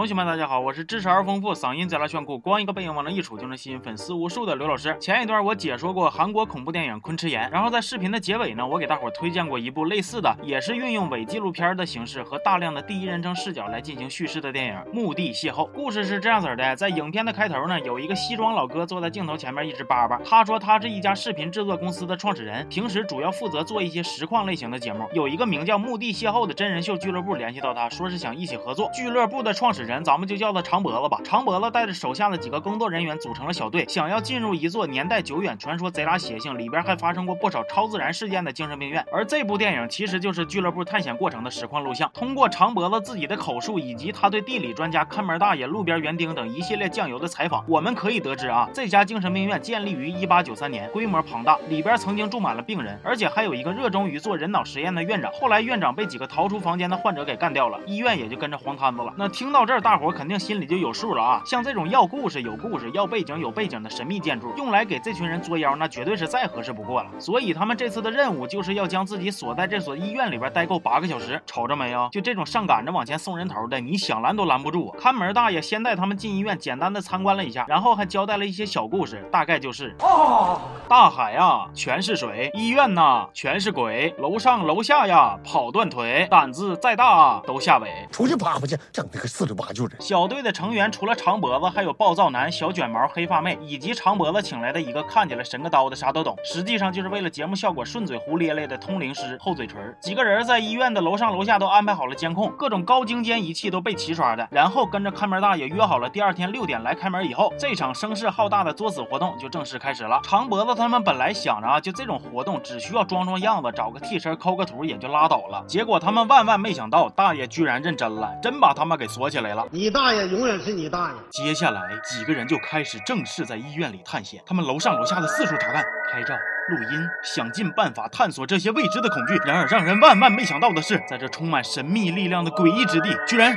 [0.00, 4.96] 同学们，大家好，我是知识而丰富、嗓音贼拉炫酷、光一个背影往那一杵就能吸引粉丝无数的刘老师。
[4.98, 15.68] 前一段我解说过韩国恐怖电影《昆池岩》，然后在视频的结尾呢，我给大伙推荐过一部类似的，也是运用伪纪录片的形式和大量的第一人称视角来进行叙事的电影《墓地邂逅》。
[15.72, 25.06] 故事是这样子的，在影片的开头呢，有一个西装老哥坐在镜头前面一直叭叭，他说他是一家视频制作公司的创始人，平时主要负责做一些实况类型的节目。
[25.12, 28.88] 有一个名叫《墓地邂逅》的真人秀俱乐部联系到他，说是想一起合作。
[28.94, 29.89] 俱乐部的创始人。
[29.90, 31.20] 人咱们就叫他长脖子吧。
[31.24, 39.04] 长脖子带着手下的几个工作人员组成了小队，想要进入一座年代久远、传说贼拉邪性、里边还发生过不少超自然事件的精神病院。
[39.12, 42.08] 而这部电影其实就是俱乐部探险过程的实况录像。
[42.14, 55.30] 通过长脖子自己的口述，以及他对地理专家、看门大爷、路边园丁等一系列酱油的采访，我们可以得知啊，这家精神病院建立于1893年，规模庞大，里边曾经住满了病人，而且还有一个热衷于做人脑实验的院长。
[55.32, 59.12] 后来院长被几个逃出房间的患者给干掉了，医院也就跟着黄摊子了。
[59.16, 59.90] 那听到这这儿，大。
[59.90, 61.42] 大伙肯定心里就有数了啊！
[61.44, 67.10] 像这种要故事有故事、要背景有背景的神秘建筑，用来给这群人作妖，那绝对是再合适不过了。
[67.18, 71.42] 所以他们这次的任务就是要将自己锁在这所医院里边待够八个小时。
[71.44, 72.08] 瞅着没有？
[72.12, 74.94] 就这种上赶着往前送人头的，你想拦都拦不住。
[74.96, 87.90] 看门大爷先带他们进医院，简单的参观了一下，然后还交代了一些小故事，大概就是哦，大海呀全是水，医院呐全是鬼，楼上楼下呀跑断腿，胆子再大都下尾。
[88.12, 89.88] 出去啪啪去，整的个四六八九。
[89.98, 99.96] 小队的成员除了长脖子，还有暴躁男、小卷毛、黑发妹，以及长脖子请来的一个看起来神个刀的啥都懂，实际上就是为了节目效果顺嘴胡咧咧的通灵师厚嘴唇。
[100.00, 107.26] 几个人在医院的楼上楼下都安排好了监控，各种高精尖仪器都被齐刷的，然后跟着看门大爷约好了第二天六点来开门。
[107.26, 110.20] 以后这场声势浩大的作死活动就正式开始了。
[110.22, 115.64] 长脖子他们本来想着啊，就这种活动只需要装装样子，找个替身抠个图也就拉倒了。
[115.66, 119.66] 结果他们万万没想到，大爷居然认真了，真把他们给锁起来了。
[119.70, 121.14] 你大爷永远是你大爷。
[121.30, 126.34] 接下来几个人就开始正式在医院里探险，他们楼上楼下的四处查看、拍照、
[126.68, 129.36] 录音，想尽办法探索这些未知的恐惧。
[129.46, 133.54] 然而让人万万没想到的是，在这充满神秘力量的诡异之地，居然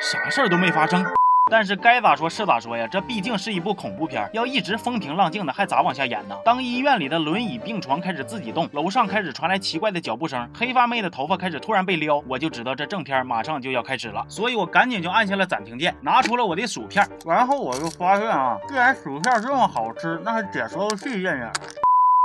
[0.00, 1.04] 啥事儿都没发生。
[1.50, 6.34] 但是该咋说是咋说呀，这毕竟是一部恐怖片，要一直风平浪静的，还咋往下演呢？
[6.42, 21.81] 当医院里的轮椅、病床开始自己动，楼上开始传来奇怪的脚步声，黑发妹的头发开始突然被撩，我就知道这正片马上就要开始了，所以我赶紧就按下了暂停键，拿出了我的薯片，然后我就发现啊，既然薯片这么好吃，那还解说个戏电影。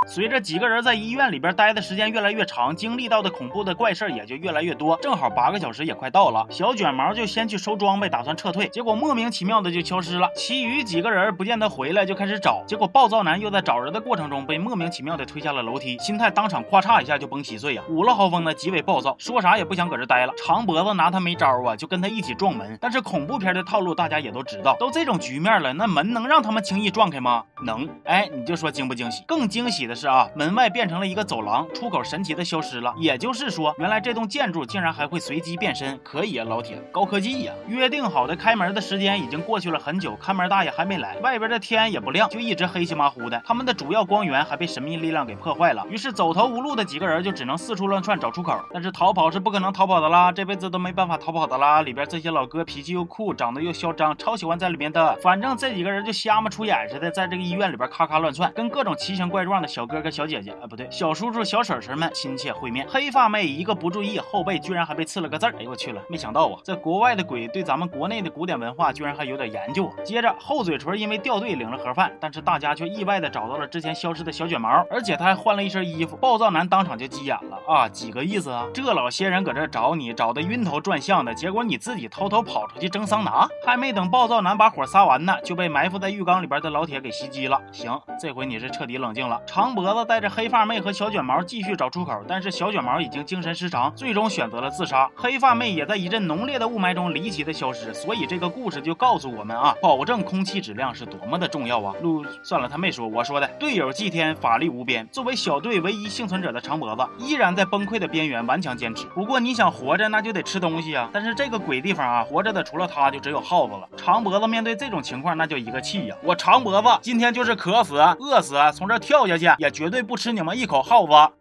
[0.09, 4.97] 随着几个人在医院里边待的时间越来越长，经历到的恐怖的怪事也就越来越多。
[5.01, 10.31] 正好八个小时也快到了，小卷毛就先去收装备，打算撤退，结果莫名其妙的就消失了。
[10.34, 20.34] 其余几个人不见他回来，就开始找，结果暴躁男又在找人的过程中被莫名其妙的推下了楼梯，心态当场咔嚓一下就崩稀碎呀，五了豪风的极为暴躁，说啥也不想搁这待了。
[20.38, 22.78] 长脖子拿他没招啊，就跟他一起撞门。
[22.79, 27.44] 但是恐怖片的套路大家也都知道，都这种局面了，那门能让他们轻易撞开吗？
[27.66, 27.89] 能。
[28.06, 29.22] 哎，你就说惊不惊喜？
[29.28, 30.68] 更惊喜的是啊，门外。
[30.78, 32.94] 变成了一个走廊，出口神奇的消失了。
[32.97, 37.53] 也就是说，原来这栋建筑竟然还会随机变身，可以啊，老铁，高科技呀！
[37.68, 43.41] 约定好的开门的时间已经过去了很久，看门大爷还没来，外边的天也不亮，就一直黑漆麻糊的。
[43.46, 48.59] 他们的主要光源还被神秘力量给破坏了，于是走投无路的几个人就只能四处乱窜找出口。
[48.72, 51.81] 但是逃跑是不可能逃跑的啦，这辈子都没办法逃跑的啦。
[51.81, 55.16] 里边这些老哥脾气又酷，长得又嚣张，超喜欢在里面的。
[55.24, 62.86] 反正这几个人就瞎么出眼似的，在这个医院里边咔咔乱窜，跟各种奇形怪状的小哥哥小姐姐，啊不对，小叔叔、小婶婶们亲切会面。
[62.90, 65.53] 黑发妹一个不注意，后背居然还被刺了个字儿。
[65.58, 69.94] 哎呦我去了，没想到啊，在国外的鬼对咱们国内的古典文化居然还有点研究啊。
[70.03, 76.18] 接着厚嘴唇因为掉队领了盒饭，但是大家却意外的找到了之前消失的小卷毛，而且他还换了一身衣服。
[76.18, 78.66] 暴躁男当场就急眼了啊，几个意思啊？
[78.74, 87.62] 这老些人搁这找你，找的晕头转向的，结果你自己偷偷跑出去蒸桑拿，还没等暴躁男把火撒完呢，就被埋伏在浴缸里边的老铁给袭击了。
[87.72, 89.40] 行，这回你是彻底冷静了。
[89.46, 90.91] 长脖子带着黑发妹和。
[90.97, 95.07] 小卷毛继续找出口，但是小卷毛已经精神失常，最终选择了自杀。
[95.15, 97.93] 黑发妹也在一阵浓烈的雾霾中离奇的消失。
[97.93, 101.94] 所以这个故事就告诉我们啊，保证空气质量是多么的重要啊！
[102.01, 103.47] 路算了，他没说，我说的。
[103.59, 105.07] 队友祭天，法力无边。
[105.12, 109.06] 作为小队唯一幸存者的长脖子，依然在崩溃的边缘顽强坚持。
[109.13, 111.07] 不过你想活着，那就得吃东西啊。
[111.13, 113.88] 但是这个鬼地方啊，活着的除了他就只有耗子了。
[113.95, 116.15] 长脖子面对这种情况，那就一个气呀！
[116.23, 120.81] 我长脖子今天就是渴死、饿死，从这跳下去，也绝对不吃你们一口。
[120.81, 121.37] 耗子。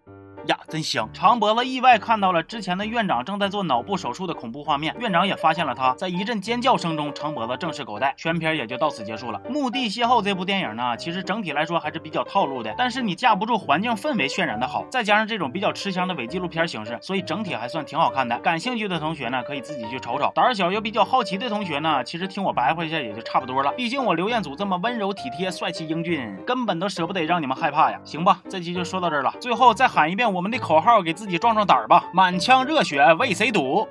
[0.46, 1.08] 呀，真香！
[1.12, 9.40] 长脖子意外看到了之前的院长正在做脑部手术的恐怖画面，院长也发现了他，在一阵尖叫声中，长脖子正式狗带，全片也就到此结束了。
[9.48, 18.38] 墓地邂逅这部电影呢，其实整体来说还是比较套路的，但是你架不住环境氛围渲染的好，再加上这种比较吃香的伪纪录片形式，所以整体还算挺好看的。
[18.40, 23.72] 感兴趣的同学呢，可以自己去瞅瞅；胆小又比较好奇的同学呢，其实听我白话一下也就差不多了。
[23.72, 27.98] 毕竟我刘彦祖这么温柔体贴、帅气英俊，根本都舍不得让你们害怕呀。
[28.04, 29.32] 行吧，这期就说到这儿了。
[29.40, 32.10] 最后再喊一遍我们的口号，给自己壮壮胆儿吧！
[32.12, 33.88] 满腔热血为谁赌？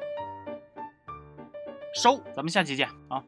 [1.96, 3.24] 收，咱们下期见啊！